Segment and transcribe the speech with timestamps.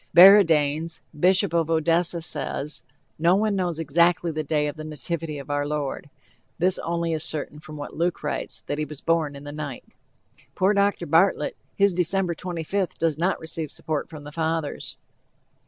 [0.15, 2.81] Baradaens, Bishop of Odessa, says:
[3.19, 6.09] "No one knows exactly the day of the nativity of our Lord:
[6.57, 9.85] this only is certain from what Luke writes, that he was born in the night."
[10.55, 11.05] Poor Dr.
[11.05, 14.97] Bartlett, his December 25th does not receive support from the Fathers.